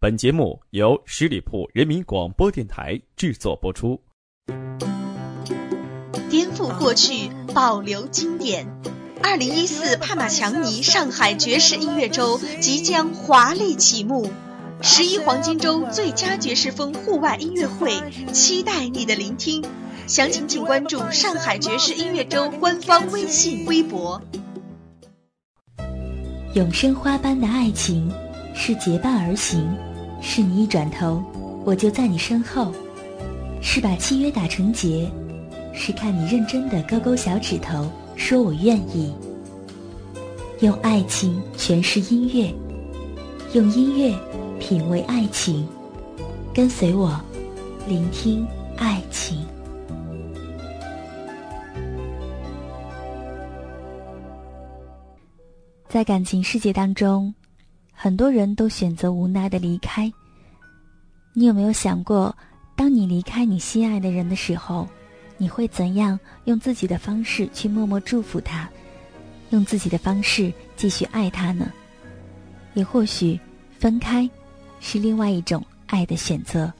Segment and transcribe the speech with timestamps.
[0.00, 4.00] 本节目由十里铺人民广播电台制作播出。
[6.30, 8.64] 颠覆过去，保留经典。
[9.20, 14.30] 二零一四帕玛强尼上海爵士音乐周即将华丽启幕，
[14.80, 17.90] 十一黄金周最佳爵士风户外音乐会，
[18.32, 19.64] 期待你的聆听。
[20.06, 24.22] 详情请关注上海爵士音乐周官方微信、微博。
[26.54, 28.08] 永生花般的爱情
[28.54, 29.76] 是结伴而行，
[30.20, 31.22] 是你一转头
[31.64, 32.72] 我就在你身后，
[33.60, 35.10] 是把契约打成结，
[35.72, 39.12] 是看你认真的勾勾小指头，说我愿意。
[40.60, 42.52] 用爱情诠释音乐，
[43.52, 44.12] 用音乐
[44.58, 45.66] 品味爱情，
[46.52, 47.20] 跟随我，
[47.86, 49.46] 聆听爱情。
[55.88, 57.32] 在感情世界当中，
[58.00, 60.10] 很多人都选择无奈的离开。
[61.32, 62.32] 你有没有想过，
[62.76, 64.88] 当你离开你心爱的人的时候，
[65.36, 68.70] 你会怎样用自己的方式去默默祝福他，
[69.50, 71.72] 用自己的方式继续爱他呢？
[72.74, 73.36] 也或许，
[73.80, 74.30] 分开
[74.78, 76.72] 是另外一种爱的选择。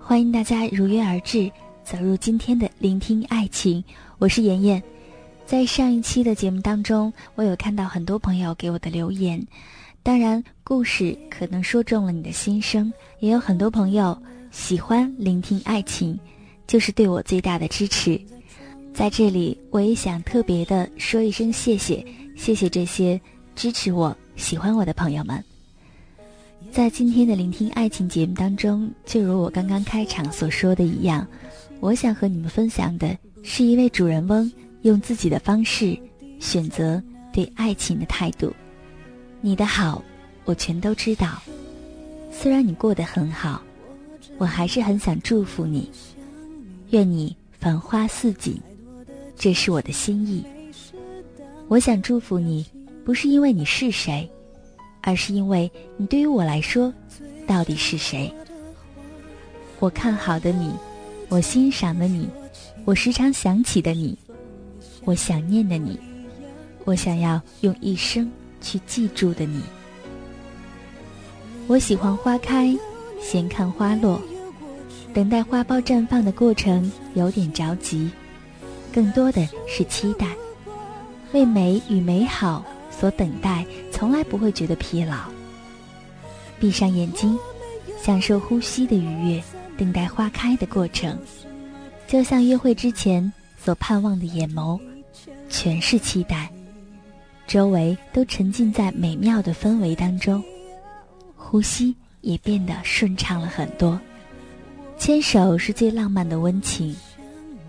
[0.00, 1.48] 欢迎大家如约而至，
[1.84, 3.84] 走入今天的聆听爱情。
[4.18, 4.82] 我是妍妍。
[5.46, 9.40] 在上一期的节目当中，我有看到很多朋友给我的留言，
[10.08, 14.18] 当然故事可能说中了你的心声，也有很多朋友
[14.50, 16.18] 喜欢聆听爱情，
[16.66, 18.18] 就是对我最大的支持。
[18.94, 22.02] 在这里，我也想特别的说一声谢谢，
[22.34, 23.20] 谢谢这些
[23.54, 25.44] 支持我、喜欢我的朋友们。
[26.72, 31.28] 在今天的聆听爱情节目当中，就如我刚刚开场所说的一样，
[31.80, 34.50] 我想和你们分享的是一位主人翁。
[34.84, 35.98] 用自己的方式
[36.40, 38.50] 选择对爱情的态度，
[39.40, 40.02] 你的好
[40.44, 41.40] 我全都知道。
[42.32, 43.62] 虽然你过得很好，
[44.36, 45.90] 我还是很想祝福你。
[46.90, 48.60] 愿你繁花似锦，
[49.36, 50.44] 这是我的心意。
[51.68, 52.64] 我想祝福你，
[53.04, 54.28] 不是因为你是谁，
[55.02, 56.92] 而是因为你对于我来说
[57.46, 58.32] 到底是谁。
[59.78, 60.72] 我看好的你，
[61.28, 62.28] 我欣赏的你，
[62.84, 64.18] 我时常想起的你。
[65.04, 65.98] 我想念的你，
[66.84, 68.30] 我想要用一生
[68.60, 69.62] 去记住的你。
[71.66, 72.76] 我喜欢花开，
[73.20, 74.20] 闲看花落，
[75.12, 78.10] 等待花苞绽放的过程有点着急，
[78.92, 80.26] 更多的是期待。
[81.32, 85.16] 为美与美好所等待，从来不会觉得疲劳。
[86.58, 87.38] 闭上眼睛，
[88.02, 89.42] 享受呼吸的愉悦，
[89.76, 91.18] 等待花开的过程，
[92.06, 93.30] 就像约会之前
[93.62, 94.80] 所盼望的眼眸。
[95.50, 96.50] 全是期待，
[97.48, 100.44] 周围都沉浸在美妙的氛围当中，
[101.34, 103.98] 呼吸也变得顺畅了很多。
[104.98, 106.94] 牵手是最浪漫的温情，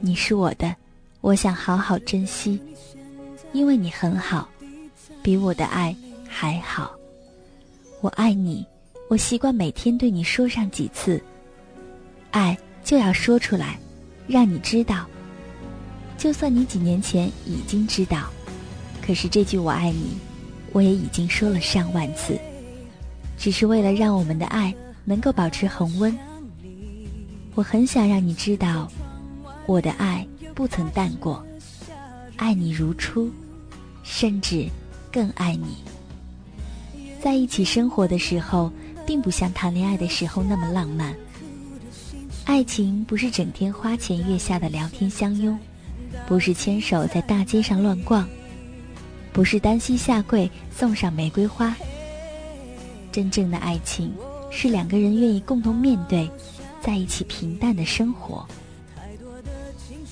[0.00, 0.74] 你是我的，
[1.20, 2.60] 我想好好珍惜，
[3.52, 4.48] 因为你很好，
[5.22, 5.94] 比我的爱
[6.28, 6.90] 还好。
[8.00, 8.66] 我爱你，
[9.08, 11.22] 我习惯每天对你说上几次，
[12.32, 13.78] 爱就要说出来，
[14.26, 15.06] 让你知道。
[16.18, 18.28] 就算你几年前已经知道，
[19.10, 20.16] 可是这句“我爱你”，
[20.70, 22.38] 我也已经说了上万次，
[23.36, 24.72] 只是为了让我们的爱
[25.04, 26.16] 能够保持恒温。
[27.56, 28.88] 我很想让你知道，
[29.66, 31.44] 我的爱不曾淡过，
[32.36, 33.28] 爱你如初，
[34.04, 34.68] 甚至
[35.10, 35.78] 更爱你。
[37.20, 38.70] 在一起生活的时候，
[39.04, 41.12] 并不像谈恋爱的时候那么浪漫。
[42.44, 45.58] 爱情不是整天花前月下的聊天相拥。
[46.28, 48.28] 不是牵手在大街上乱逛，
[49.32, 51.74] 不是单膝下跪送上玫瑰花。
[53.12, 54.12] 真正的爱情
[54.50, 56.30] 是两个人愿意共同面对，
[56.80, 58.46] 在一起平淡的生活。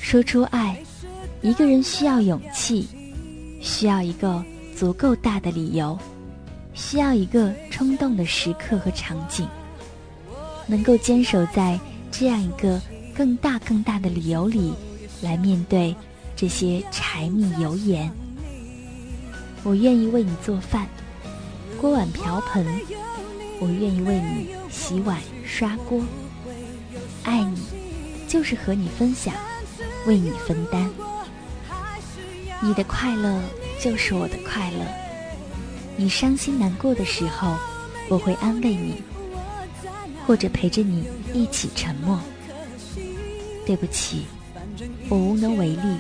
[0.01, 0.77] 说出爱，
[1.43, 2.89] 一个人需要勇气，
[3.61, 4.45] 需要一个
[4.77, 5.99] 足够大的理由，
[6.73, 9.47] 需要一个冲动的时刻和场景，
[10.67, 11.79] 能够坚守在
[12.11, 12.81] 这样一个
[13.14, 14.73] 更大更大的理由里，
[15.21, 15.94] 来面对。
[16.37, 18.09] 这些柴米油盐，
[19.64, 20.88] 我愿意为你做饭，
[21.81, 22.66] 锅碗瓢盆，
[23.60, 26.02] 我愿意为你洗碗刷锅。
[27.25, 27.60] 爱你，
[28.26, 29.34] 就是和你分享，
[30.06, 30.90] 为你分担。
[32.60, 33.40] 你的快乐
[33.81, 34.78] 就是我的快乐。
[35.96, 37.56] 你伤心难过的时候，
[38.08, 39.02] 我会安慰你，
[40.26, 41.04] 或者陪着你
[41.34, 42.19] 一起沉默。
[43.66, 44.25] 对不起，
[45.08, 45.96] 我无能为力。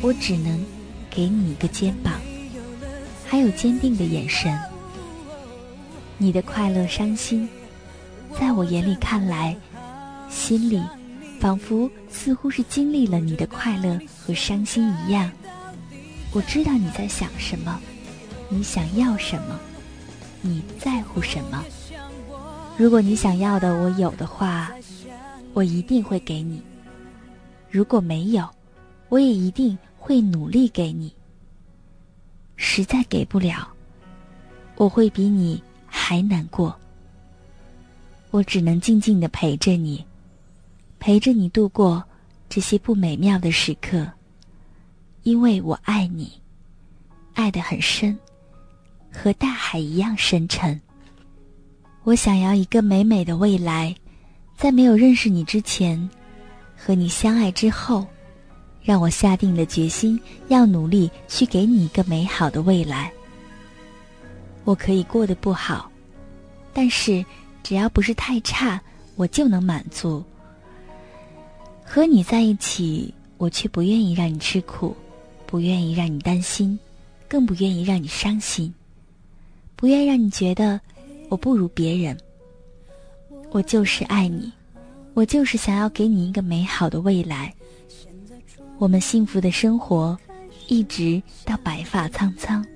[0.00, 0.64] 我只能
[1.08, 2.12] 给你一个肩膀，
[3.32, 4.60] 还有坚定的眼神。
[6.18, 7.48] 你的快乐、伤心，
[8.38, 9.56] 在我眼里看来，
[10.28, 10.78] 心里
[11.40, 15.32] 仿佛似乎是经历了你的快乐和伤心一样。
[16.34, 17.80] 我知道你在想什么，
[18.50, 19.58] 你想要什么，
[20.42, 21.64] 你在乎什么。
[22.76, 24.70] 如果你想要的我有的话，
[25.54, 26.60] 我一定会给你；
[27.70, 28.46] 如果没有，
[29.08, 31.10] 我也一定会努力给你。
[32.56, 33.68] 实在给不了，
[34.76, 35.62] 我会比你。
[35.94, 36.74] 还难过，
[38.30, 40.02] 我只能静静的陪着你，
[40.98, 42.02] 陪着你度过
[42.48, 44.10] 这些不美妙的时刻，
[45.22, 46.32] 因为我爱你，
[47.34, 48.18] 爱得很深，
[49.12, 50.80] 和大海一样深沉。
[52.04, 53.94] 我想要一个美美的未来，
[54.56, 56.08] 在没有认识你之前，
[56.74, 58.06] 和你相爱之后，
[58.82, 63.12] 让我下定了决心，要努力去给你一个美好的未来。
[64.64, 65.90] 我可以过得不好，
[66.72, 67.24] 但是
[67.62, 68.80] 只要不是太差，
[69.16, 70.22] 我就能满足。
[71.84, 74.96] 和你在一起，我却不愿意让你吃苦，
[75.46, 76.78] 不愿意让你担心，
[77.28, 78.72] 更不愿意让你伤心，
[79.76, 80.80] 不愿让你觉得
[81.28, 82.16] 我不如别人。
[83.50, 84.50] 我就是爱你，
[85.12, 87.52] 我就是想要给你一个美好的未来。
[88.82, 90.18] 我们幸福的生活，
[90.66, 92.66] 一直到白发苍苍。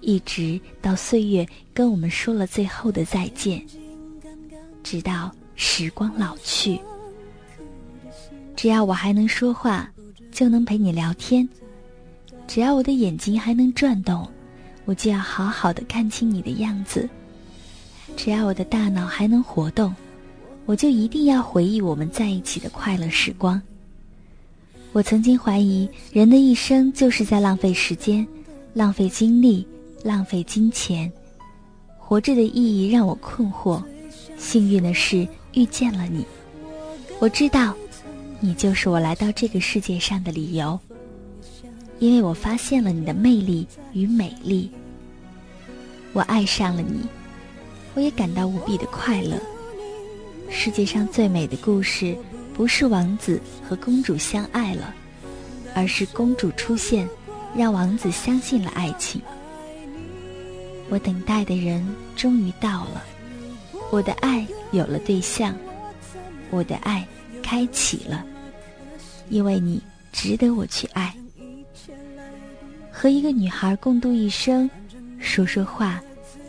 [0.00, 3.62] 一直到岁月跟我们说了最后的再见，
[4.82, 6.80] 直到时光老去，
[8.56, 9.86] 只要我还能说话，
[10.32, 11.46] 就能陪你聊天；
[12.48, 14.26] 只要我的眼睛还能转动，
[14.86, 17.06] 我就要好好的看清你的样子；
[18.16, 19.94] 只要我的大脑还能活动，
[20.64, 23.60] 我就一定要回忆我们在一起的快乐时光。
[24.94, 28.24] 我曾经怀疑，人的一生就是在浪费时间，
[28.72, 29.66] 浪费精力。
[30.04, 31.10] 浪费金钱，
[31.96, 33.82] 活着的意义让我困惑。
[34.36, 36.26] 幸运的是遇见了你，
[37.18, 37.74] 我知道，
[38.38, 40.78] 你就是我来到这个世界上的理由。
[42.00, 44.70] 因为我发现了你的魅力与美丽，
[46.12, 47.00] 我爱上了你，
[47.94, 49.40] 我也感到无比的快乐。
[50.50, 52.14] 世界上最美的故事，
[52.54, 54.94] 不是王子和公主相爱了，
[55.74, 57.08] 而是公主出现，
[57.56, 59.20] 让王子相信了爱情。
[60.88, 61.84] 我等待的人
[62.14, 63.02] 终于到了，
[63.90, 65.56] 我的爱有了对象，
[66.50, 67.04] 我的爱
[67.42, 68.24] 开启了，
[69.28, 71.12] 因为你值得我去爱。
[72.92, 74.70] 和一个女孩共度一生，
[75.18, 76.00] 说说话，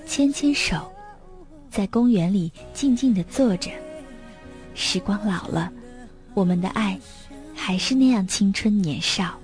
[0.06, 0.92] 牵牵手，
[1.72, 3.72] 在公园里静静的坐着。
[4.76, 5.72] 时光老了，
[6.36, 7.00] 我们的爱
[7.56, 9.40] 还是那样青春年少。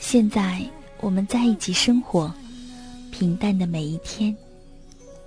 [0.00, 0.60] 现在
[1.00, 2.34] 我们在一起生活。
[3.12, 4.34] 平淡的每一天，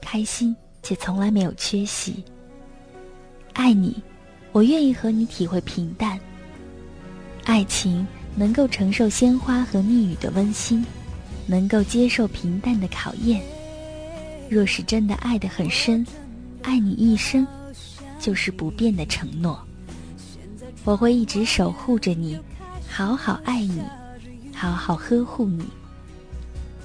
[0.02, 2.24] 开心且从来没有缺席。
[3.52, 4.02] 爱你，
[4.52, 6.20] 我愿意和你体会平淡。
[7.44, 10.84] 爱情能够承受鲜花和蜜语的温馨，
[11.46, 13.44] 能够接受平淡的考验。
[14.50, 16.04] 若是真的爱得很深，
[16.64, 17.46] 爱你一生，
[18.20, 19.64] 就是不变的承诺。
[20.84, 22.40] 我会一直守护着你，
[22.90, 23.82] 好好爱你，
[24.54, 25.66] 好好呵护你。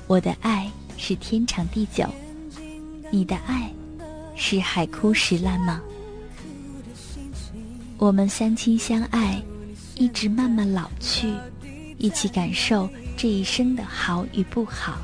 [0.06, 0.70] 我的爱。
[1.00, 2.04] 是天长地久，
[3.08, 3.72] 你的爱
[4.34, 5.80] 是海枯石烂吗？
[7.98, 9.40] 我们相亲相爱，
[9.94, 11.32] 一直慢慢老去，
[11.98, 14.98] 一起感受这一生的好与不好。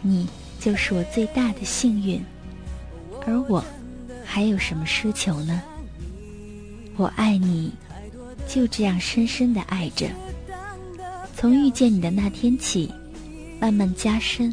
[0.00, 0.26] 你
[0.58, 2.24] 就是我最大的幸运，
[3.26, 3.62] 而我
[4.24, 5.62] 还有什么奢求呢？
[6.98, 7.72] 我爱你，
[8.48, 10.08] 就这样深深的爱着，
[11.36, 12.92] 从遇见你的那天起，
[13.60, 14.52] 慢慢加深。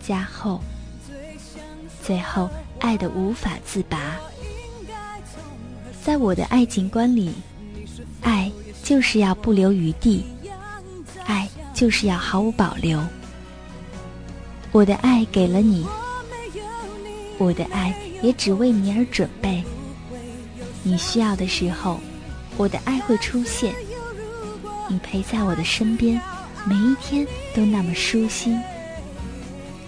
[0.00, 0.60] 加厚，
[2.00, 2.48] 最后
[2.78, 4.14] 爱的无法自拔。
[6.00, 7.32] 在我的爱情观里，
[8.22, 8.50] 爱
[8.84, 10.24] 就是要不留余地，
[11.26, 13.02] 爱就是要毫无保留。
[14.70, 15.84] 我的爱给了你，
[17.36, 19.64] 我的爱也只为你而准备。
[20.88, 22.00] 你需要的时候，
[22.56, 23.74] 我的爱会出现。
[24.88, 26.18] 你陪在我的身边，
[26.64, 28.58] 每一天都那么舒心。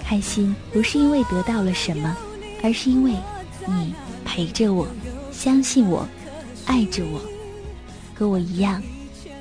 [0.05, 2.15] 开心不是因为得到了什么，
[2.63, 3.15] 而是因为
[3.67, 3.95] 你
[4.27, 4.87] 陪着我，
[5.33, 6.07] 相信我，
[6.67, 7.19] 爱着我，
[8.15, 8.83] 和我一样，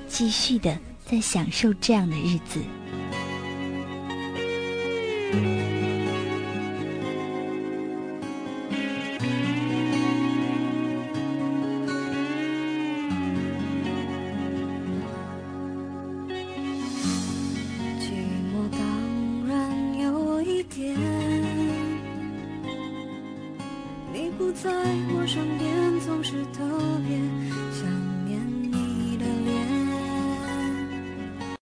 [0.08, 2.62] 继续的在享受这样的日子。